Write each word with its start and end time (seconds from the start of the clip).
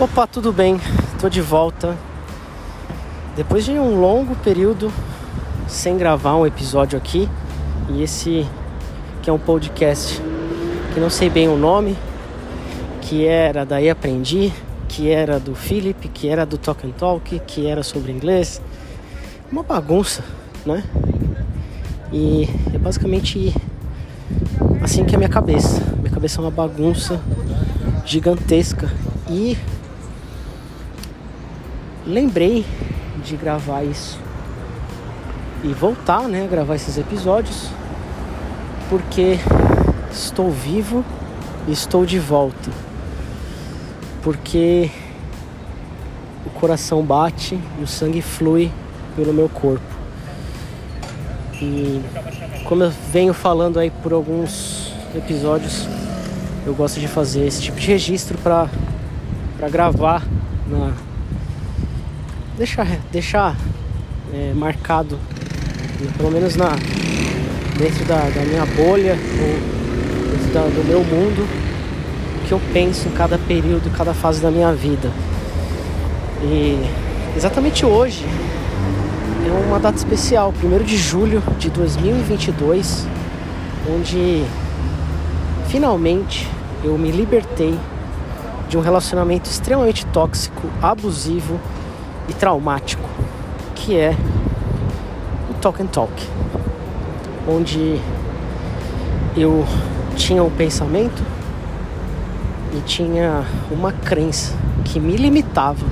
Opa, 0.00 0.26
tudo 0.26 0.50
bem? 0.50 0.80
Tô 1.20 1.28
de 1.28 1.42
volta. 1.42 1.94
Depois 3.36 3.66
de 3.66 3.72
um 3.72 4.00
longo 4.00 4.34
período 4.36 4.90
sem 5.68 5.98
gravar 5.98 6.36
um 6.36 6.46
episódio 6.46 6.96
aqui, 6.96 7.28
e 7.90 8.02
esse 8.02 8.46
que 9.20 9.28
é 9.28 9.32
um 9.32 9.38
podcast 9.38 10.18
que 10.94 11.00
não 11.00 11.10
sei 11.10 11.28
bem 11.28 11.48
o 11.48 11.56
nome, 11.58 11.98
que 13.02 13.26
era 13.26 13.66
daí 13.66 13.90
aprendi, 13.90 14.50
que 14.88 15.10
era 15.10 15.38
do 15.38 15.54
Philip, 15.54 16.08
que 16.08 16.28
era 16.28 16.46
do 16.46 16.56
Talk 16.56 16.86
and 16.86 16.92
Talk, 16.92 17.38
que 17.40 17.66
era 17.66 17.82
sobre 17.82 18.10
inglês. 18.10 18.58
Uma 19.52 19.62
bagunça, 19.62 20.24
né? 20.64 20.82
E 22.10 22.48
é 22.72 22.78
basicamente 22.78 23.54
assim 24.80 25.04
que 25.04 25.14
é 25.14 25.16
a 25.16 25.18
minha 25.18 25.28
cabeça. 25.28 25.82
Minha 25.98 26.10
cabeça 26.10 26.40
é 26.40 26.42
uma 26.42 26.50
bagunça 26.50 27.20
gigantesca 28.06 28.90
e 29.28 29.58
lembrei 32.06 32.64
de 33.24 33.36
gravar 33.36 33.82
isso 33.82 34.18
e 35.62 35.68
voltar, 35.68 36.28
né, 36.28 36.48
gravar 36.50 36.74
esses 36.74 36.96
episódios, 36.96 37.68
porque 38.88 39.38
estou 40.10 40.50
vivo 40.50 41.04
e 41.68 41.72
estou 41.72 42.06
de 42.06 42.18
volta. 42.18 42.70
Porque 44.22 44.90
o 46.46 46.50
coração 46.50 47.02
bate 47.02 47.58
e 47.78 47.82
o 47.82 47.86
sangue 47.86 48.22
flui 48.22 48.70
pelo 49.14 49.32
meu 49.32 49.48
corpo. 49.48 49.82
E 51.60 52.00
como 52.64 52.84
eu 52.84 52.92
venho 53.12 53.34
falando 53.34 53.78
aí 53.78 53.90
por 53.90 54.12
alguns 54.12 54.92
episódios, 55.14 55.86
eu 56.66 56.74
gosto 56.74 57.00
de 57.00 57.08
fazer 57.08 57.46
esse 57.46 57.60
tipo 57.60 57.78
de 57.78 57.86
registro 57.86 58.38
para 58.38 58.68
gravar 59.68 60.22
na, 60.66 60.92
deixar, 62.60 62.86
deixar 63.10 63.56
é, 64.34 64.52
marcado, 64.54 65.18
pelo 66.18 66.30
menos 66.30 66.56
na 66.56 66.68
dentro 67.78 68.04
da, 68.04 68.18
da 68.18 68.42
minha 68.42 68.66
bolha 68.66 69.16
ou 69.16 70.30
dentro 70.30 70.52
da, 70.52 70.60
do 70.64 70.86
meu 70.86 71.02
mundo, 71.02 71.48
o 72.36 72.46
que 72.46 72.52
eu 72.52 72.60
penso 72.74 73.08
em 73.08 73.12
cada 73.12 73.38
período, 73.38 73.90
cada 73.96 74.12
fase 74.12 74.42
da 74.42 74.50
minha 74.50 74.70
vida. 74.74 75.10
E 76.42 76.78
exatamente 77.34 77.86
hoje 77.86 78.26
é 79.46 79.66
uma 79.66 79.80
data 79.80 79.96
especial, 79.96 80.52
1 80.62 80.84
de 80.84 80.98
julho 80.98 81.42
de 81.58 81.70
2022, 81.70 83.06
onde 83.90 84.44
finalmente 85.68 86.46
eu 86.84 86.98
me 86.98 87.10
libertei 87.10 87.74
de 88.68 88.76
um 88.76 88.82
relacionamento 88.82 89.48
extremamente 89.48 90.04
tóxico, 90.06 90.68
abusivo 90.82 91.58
e 92.30 92.32
traumático, 92.32 93.08
que 93.74 93.96
é 93.96 94.16
o 95.50 95.54
Talk 95.54 95.82
and 95.82 95.88
Talk, 95.88 96.12
onde 97.48 98.00
eu 99.36 99.66
tinha 100.14 100.42
um 100.42 100.50
pensamento 100.50 101.24
e 102.72 102.80
tinha 102.82 103.44
uma 103.68 103.90
crença 103.90 104.54
que 104.84 105.00
me 105.00 105.16
limitava. 105.16 105.84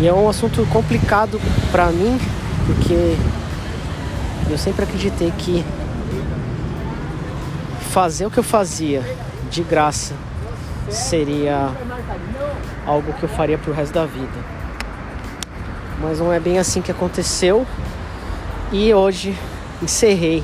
E 0.00 0.06
é 0.06 0.12
um 0.12 0.28
assunto 0.28 0.64
complicado 0.66 1.40
para 1.72 1.86
mim, 1.86 2.16
porque 2.66 3.16
eu 4.48 4.56
sempre 4.56 4.84
acreditei 4.84 5.32
que 5.36 5.64
fazer 7.90 8.24
o 8.24 8.30
que 8.30 8.38
eu 8.38 8.44
fazia 8.44 9.02
de 9.50 9.62
graça 9.62 10.14
seria 10.90 11.70
algo 12.86 13.12
que 13.14 13.22
eu 13.22 13.28
faria 13.28 13.58
pro 13.58 13.72
resto 13.72 13.94
da 13.94 14.06
vida. 14.06 14.54
Mas 16.00 16.18
não 16.18 16.32
é 16.32 16.40
bem 16.40 16.58
assim 16.58 16.82
que 16.82 16.90
aconteceu. 16.90 17.66
E 18.72 18.92
hoje 18.92 19.36
encerrei 19.82 20.42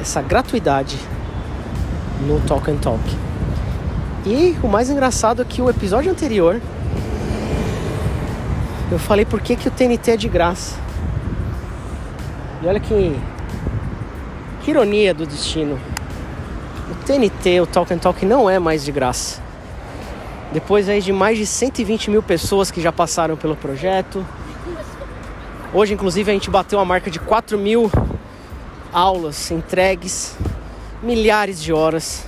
essa 0.00 0.20
gratuidade 0.20 0.98
no 2.26 2.40
Talk 2.40 2.70
and 2.70 2.76
Talk. 2.76 3.02
E 4.26 4.56
o 4.62 4.68
mais 4.68 4.90
engraçado 4.90 5.42
é 5.42 5.44
que 5.44 5.60
o 5.62 5.68
episódio 5.68 6.10
anterior 6.10 6.60
eu 8.92 8.98
falei 8.98 9.24
por 9.24 9.40
que, 9.40 9.56
que 9.56 9.66
o 9.66 9.70
TNT 9.70 10.10
é 10.10 10.16
de 10.18 10.28
graça. 10.28 10.78
E 12.62 12.66
olha 12.66 12.78
que, 12.78 13.18
que 14.62 14.70
ironia 14.70 15.14
do 15.14 15.24
destino. 15.24 15.80
TNT, 17.02 17.60
o 17.60 17.66
Talk 17.66 17.92
and 17.92 17.98
Talk, 17.98 18.24
não 18.24 18.48
é 18.48 18.58
mais 18.58 18.84
de 18.84 18.92
graça. 18.92 19.40
Depois 20.52 20.88
aí 20.88 21.00
de 21.00 21.12
mais 21.12 21.36
de 21.36 21.46
120 21.46 22.10
mil 22.10 22.22
pessoas 22.22 22.70
que 22.70 22.80
já 22.80 22.92
passaram 22.92 23.36
pelo 23.36 23.56
projeto. 23.56 24.24
Hoje, 25.74 25.94
inclusive, 25.94 26.30
a 26.30 26.34
gente 26.34 26.48
bateu 26.48 26.78
a 26.78 26.84
marca 26.84 27.10
de 27.10 27.18
4 27.18 27.58
mil 27.58 27.90
aulas 28.92 29.50
entregues, 29.50 30.36
milhares 31.02 31.60
de 31.60 31.72
horas. 31.72 32.24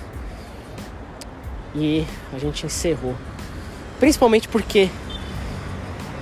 E 1.75 2.05
a 2.33 2.39
gente 2.39 2.67
encerrou. 2.67 3.15
Principalmente 4.01 4.49
porque 4.49 4.89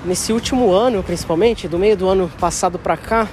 nesse 0.04 0.32
último 0.32 0.72
ano, 0.72 1.02
principalmente, 1.02 1.68
do 1.68 1.78
meio 1.78 1.96
do 1.96 2.08
ano 2.08 2.30
passado 2.38 2.78
para 2.78 2.96
cá, 2.96 3.28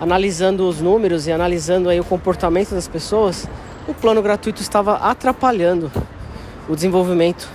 analisando 0.00 0.68
os 0.68 0.80
números 0.80 1.26
e 1.26 1.32
analisando 1.32 1.88
aí 1.88 2.00
o 2.00 2.04
comportamento 2.04 2.70
das 2.70 2.88
pessoas, 2.88 3.48
o 3.86 3.94
plano 3.94 4.22
gratuito 4.22 4.62
estava 4.62 4.96
atrapalhando 4.96 5.90
o 6.68 6.74
desenvolvimento 6.74 7.48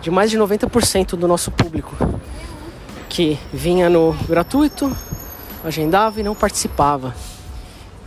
de 0.00 0.10
mais 0.10 0.30
de 0.30 0.38
90% 0.38 1.16
do 1.16 1.26
nosso 1.26 1.50
público 1.50 1.96
que 3.08 3.38
vinha 3.52 3.90
no 3.90 4.12
gratuito, 4.28 4.94
agendava 5.64 6.20
e 6.20 6.22
não 6.22 6.34
participava. 6.34 7.14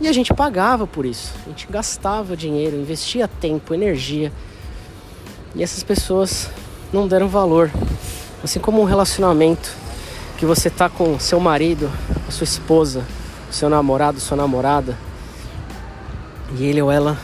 E 0.00 0.08
a 0.08 0.12
gente 0.12 0.32
pagava 0.32 0.86
por 0.86 1.04
isso. 1.04 1.32
A 1.44 1.48
gente 1.50 1.66
gastava 1.68 2.36
dinheiro, 2.36 2.76
investia 2.76 3.28
tempo, 3.28 3.74
energia. 3.74 4.32
E 5.54 5.62
essas 5.62 5.82
pessoas 5.82 6.48
não 6.92 7.06
deram 7.06 7.28
valor. 7.28 7.70
Assim 8.42 8.58
como 8.58 8.80
um 8.80 8.84
relacionamento 8.84 9.70
que 10.38 10.46
você 10.46 10.70
tá 10.70 10.88
com 10.88 11.18
seu 11.18 11.38
marido, 11.38 11.90
sua 12.30 12.44
esposa, 12.44 13.04
seu 13.50 13.68
namorado, 13.68 14.18
sua 14.18 14.36
namorada, 14.36 14.96
e 16.58 16.64
ele 16.64 16.82
ou 16.82 16.90
ela 16.90 17.16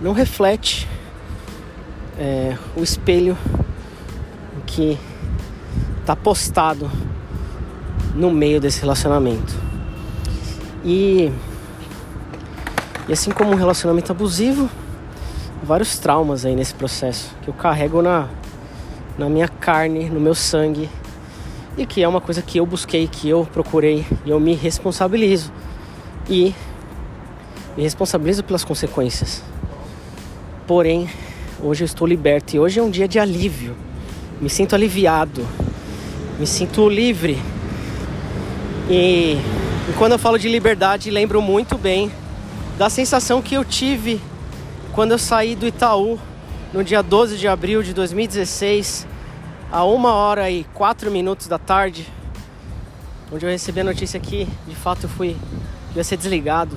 não 0.00 0.12
reflete 0.12 0.86
é, 2.18 2.56
o 2.76 2.82
espelho 2.82 3.36
que 4.66 4.98
está 6.00 6.14
postado 6.14 6.90
no 8.14 8.30
meio 8.30 8.60
desse 8.60 8.80
relacionamento. 8.80 9.54
E, 10.84 11.32
e 13.08 13.12
assim 13.12 13.30
como 13.30 13.52
um 13.52 13.56
relacionamento 13.56 14.12
abusivo, 14.12 14.68
vários 15.62 15.98
traumas 15.98 16.44
aí 16.44 16.54
nesse 16.54 16.74
processo 16.74 17.34
que 17.42 17.48
eu 17.48 17.54
carrego 17.54 18.02
na, 18.02 18.28
na 19.16 19.28
minha 19.28 19.48
carne, 19.48 20.08
no 20.08 20.20
meu 20.20 20.34
sangue, 20.34 20.88
e 21.76 21.86
que 21.86 22.02
é 22.02 22.08
uma 22.08 22.20
coisa 22.20 22.42
que 22.42 22.58
eu 22.58 22.66
busquei, 22.66 23.06
que 23.06 23.28
eu 23.28 23.46
procurei, 23.52 24.06
e 24.24 24.30
eu 24.30 24.40
me 24.40 24.54
responsabilizo. 24.54 25.52
E 26.28 26.54
me 27.78 27.84
responsabilizo 27.84 28.42
pelas 28.42 28.64
consequências. 28.64 29.40
Porém, 30.66 31.08
hoje 31.62 31.84
eu 31.84 31.86
estou 31.86 32.08
liberto 32.08 32.56
e 32.56 32.58
hoje 32.58 32.80
é 32.80 32.82
um 32.82 32.90
dia 32.90 33.06
de 33.06 33.20
alívio. 33.20 33.76
Me 34.40 34.50
sinto 34.50 34.74
aliviado, 34.74 35.46
me 36.40 36.44
sinto 36.44 36.88
livre. 36.88 37.38
E, 38.90 39.34
e 39.88 39.92
quando 39.96 40.10
eu 40.10 40.18
falo 40.18 40.40
de 40.40 40.48
liberdade, 40.48 41.08
lembro 41.08 41.40
muito 41.40 41.78
bem 41.78 42.10
da 42.76 42.90
sensação 42.90 43.40
que 43.40 43.54
eu 43.54 43.64
tive 43.64 44.20
quando 44.92 45.12
eu 45.12 45.18
saí 45.18 45.54
do 45.54 45.64
Itaú 45.64 46.18
no 46.72 46.82
dia 46.82 47.00
12 47.00 47.38
de 47.38 47.46
abril 47.46 47.80
de 47.84 47.94
2016, 47.94 49.06
a 49.70 49.84
uma 49.84 50.14
hora 50.14 50.50
e 50.50 50.64
quatro 50.74 51.12
minutos 51.12 51.46
da 51.46 51.60
tarde, 51.60 52.08
onde 53.30 53.46
eu 53.46 53.50
recebi 53.50 53.78
a 53.78 53.84
notícia 53.84 54.18
que 54.18 54.48
de 54.66 54.74
fato 54.74 55.04
eu 55.04 55.08
fui 55.08 55.36
ia 55.94 56.02
ser 56.02 56.16
desligado. 56.16 56.76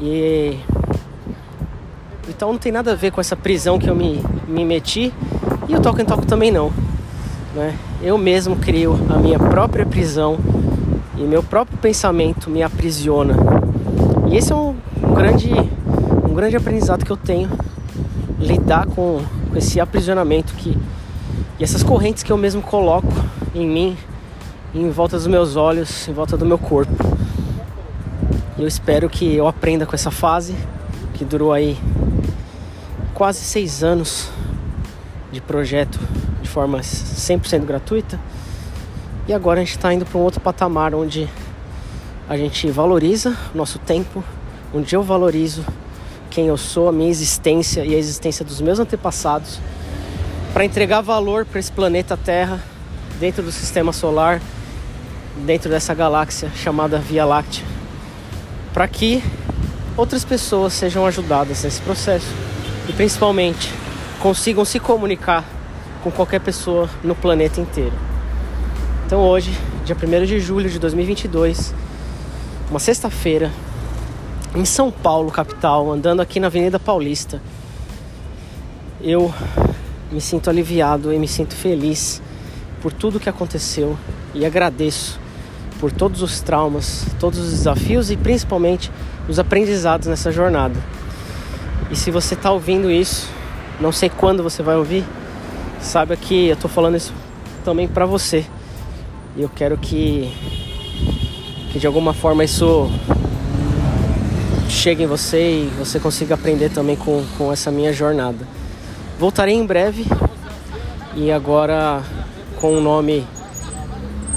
E 0.00 0.58
então 2.28 2.52
não 2.52 2.58
tem 2.58 2.72
nada 2.72 2.92
a 2.92 2.94
ver 2.94 3.10
com 3.10 3.20
essa 3.20 3.36
prisão 3.36 3.78
que 3.78 3.88
eu 3.88 3.94
me, 3.94 4.22
me 4.48 4.64
meti 4.64 5.12
e 5.68 5.76
o 5.76 5.80
Talk 5.80 6.00
and 6.00 6.06
Talk 6.06 6.26
também 6.26 6.50
não. 6.50 6.72
Né? 7.54 7.76
Eu 8.02 8.18
mesmo 8.18 8.56
crio 8.56 8.98
a 9.08 9.18
minha 9.18 9.38
própria 9.38 9.86
prisão 9.86 10.38
e 11.16 11.22
meu 11.22 11.42
próprio 11.42 11.78
pensamento 11.78 12.50
me 12.50 12.62
aprisiona. 12.62 13.36
E 14.28 14.36
esse 14.36 14.52
é 14.52 14.56
um, 14.56 14.74
um 15.02 15.14
grande, 15.14 15.50
um 16.28 16.34
grande 16.34 16.56
aprendizado 16.56 17.04
que 17.04 17.12
eu 17.12 17.16
tenho 17.16 17.50
lidar 18.38 18.86
com, 18.86 19.20
com 19.50 19.56
esse 19.56 19.80
aprisionamento 19.80 20.54
que 20.54 20.76
e 21.58 21.62
essas 21.62 21.84
correntes 21.84 22.24
que 22.24 22.32
eu 22.32 22.36
mesmo 22.36 22.60
coloco 22.60 23.12
em 23.54 23.64
mim, 23.64 23.96
em 24.74 24.90
volta 24.90 25.16
dos 25.16 25.28
meus 25.28 25.54
olhos, 25.54 26.08
em 26.08 26.12
volta 26.12 26.36
do 26.36 26.44
meu 26.44 26.58
corpo. 26.58 26.92
E 28.56 28.62
eu 28.62 28.68
espero 28.68 29.10
que 29.10 29.34
eu 29.34 29.48
aprenda 29.48 29.84
com 29.84 29.96
essa 29.96 30.12
fase, 30.12 30.54
que 31.14 31.24
durou 31.24 31.52
aí 31.52 31.76
quase 33.12 33.40
seis 33.40 33.82
anos 33.82 34.28
de 35.32 35.40
projeto 35.40 35.98
de 36.40 36.48
forma 36.48 36.78
100% 36.78 37.64
gratuita. 37.64 38.18
E 39.26 39.32
agora 39.32 39.60
a 39.60 39.64
gente 39.64 39.74
está 39.74 39.92
indo 39.92 40.06
para 40.06 40.18
um 40.18 40.22
outro 40.22 40.40
patamar 40.40 40.94
onde 40.94 41.28
a 42.28 42.36
gente 42.36 42.70
valoriza 42.70 43.36
o 43.52 43.58
nosso 43.58 43.80
tempo, 43.80 44.22
onde 44.72 44.94
eu 44.94 45.02
valorizo 45.02 45.64
quem 46.30 46.46
eu 46.46 46.56
sou, 46.56 46.88
a 46.88 46.92
minha 46.92 47.10
existência 47.10 47.84
e 47.84 47.92
a 47.92 47.98
existência 47.98 48.44
dos 48.44 48.60
meus 48.60 48.78
antepassados, 48.78 49.58
para 50.52 50.64
entregar 50.64 51.00
valor 51.00 51.44
para 51.44 51.58
esse 51.58 51.72
planeta 51.72 52.16
Terra 52.16 52.62
dentro 53.18 53.42
do 53.42 53.50
sistema 53.50 53.92
solar, 53.92 54.40
dentro 55.44 55.68
dessa 55.68 55.92
galáxia 55.92 56.50
chamada 56.54 56.98
Via 56.98 57.24
Láctea, 57.24 57.73
para 58.74 58.88
que 58.88 59.22
outras 59.96 60.24
pessoas 60.24 60.72
sejam 60.72 61.06
ajudadas 61.06 61.62
nesse 61.62 61.80
processo 61.80 62.26
e 62.88 62.92
principalmente 62.92 63.72
consigam 64.18 64.64
se 64.64 64.80
comunicar 64.80 65.44
com 66.02 66.10
qualquer 66.10 66.40
pessoa 66.40 66.90
no 67.04 67.14
planeta 67.14 67.60
inteiro. 67.60 67.94
Então 69.06 69.20
hoje, 69.20 69.56
dia 69.84 69.96
1 69.96 70.26
de 70.26 70.40
julho 70.40 70.68
de 70.68 70.80
2022, 70.80 71.72
uma 72.68 72.80
sexta-feira, 72.80 73.52
em 74.56 74.64
São 74.64 74.90
Paulo, 74.90 75.30
capital, 75.30 75.92
andando 75.92 76.20
aqui 76.20 76.40
na 76.40 76.48
Avenida 76.48 76.80
Paulista, 76.80 77.40
eu 79.00 79.32
me 80.10 80.20
sinto 80.20 80.50
aliviado 80.50 81.12
e 81.12 81.18
me 81.18 81.28
sinto 81.28 81.54
feliz 81.54 82.20
por 82.82 82.92
tudo 82.92 83.20
que 83.20 83.28
aconteceu 83.28 83.96
e 84.34 84.44
agradeço 84.44 85.20
por 85.84 85.92
todos 85.92 86.22
os 86.22 86.40
traumas, 86.40 87.04
todos 87.20 87.38
os 87.38 87.50
desafios 87.50 88.10
e 88.10 88.16
principalmente 88.16 88.90
os 89.28 89.38
aprendizados 89.38 90.08
nessa 90.08 90.32
jornada. 90.32 90.74
E 91.90 91.94
se 91.94 92.10
você 92.10 92.32
está 92.32 92.50
ouvindo 92.50 92.90
isso, 92.90 93.28
não 93.78 93.92
sei 93.92 94.08
quando 94.08 94.42
você 94.42 94.62
vai 94.62 94.76
ouvir, 94.76 95.04
saiba 95.82 96.16
que 96.16 96.46
eu 96.46 96.54
estou 96.54 96.70
falando 96.70 96.96
isso 96.96 97.12
também 97.66 97.86
para 97.86 98.06
você. 98.06 98.46
E 99.36 99.42
eu 99.42 99.50
quero 99.54 99.76
que, 99.76 100.32
que 101.70 101.78
de 101.78 101.86
alguma 101.86 102.14
forma 102.14 102.42
isso 102.42 102.90
chegue 104.70 105.02
em 105.02 105.06
você 105.06 105.64
e 105.64 105.72
você 105.78 106.00
consiga 106.00 106.34
aprender 106.34 106.70
também 106.70 106.96
com, 106.96 107.22
com 107.36 107.52
essa 107.52 107.70
minha 107.70 107.92
jornada. 107.92 108.48
Voltarei 109.18 109.54
em 109.54 109.66
breve 109.66 110.06
e 111.14 111.30
agora 111.30 112.02
com 112.58 112.72
o 112.72 112.80
nome, 112.80 113.22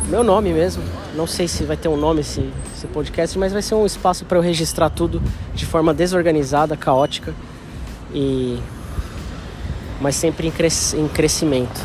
meu 0.10 0.26
nome 0.26 0.52
mesmo. 0.52 0.97
Não 1.18 1.26
sei 1.26 1.48
se 1.48 1.64
vai 1.64 1.76
ter 1.76 1.88
um 1.88 1.98
nome 1.98 2.22
esse, 2.22 2.48
esse 2.76 2.86
podcast, 2.86 3.40
mas 3.40 3.52
vai 3.52 3.64
ser 3.64 3.74
um 3.74 3.88
espaço 3.88 4.24
para 4.24 4.38
eu 4.38 4.42
registrar 4.42 4.88
tudo 4.92 5.20
de 5.52 5.66
forma 5.66 5.92
desorganizada, 5.92 6.78
caótica 6.78 7.34
e 8.14 8.60
mas 10.00 10.16
sempre 10.16 10.48
em, 10.48 10.52
cres, 10.52 10.94
em 10.94 11.08
crescimento. 11.08 11.82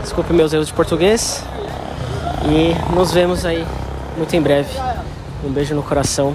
Desculpe 0.00 0.32
meus 0.32 0.52
erros 0.52 0.68
de 0.68 0.74
português 0.74 1.42
e 2.44 2.94
nos 2.94 3.10
vemos 3.10 3.44
aí 3.44 3.66
muito 4.16 4.36
em 4.36 4.40
breve. 4.40 4.70
Um 5.44 5.50
beijo 5.50 5.74
no 5.74 5.82
coração 5.82 6.32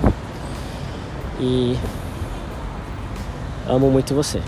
e 1.39 1.77
amo 3.69 3.89
muito 3.89 4.13
você. 4.13 4.41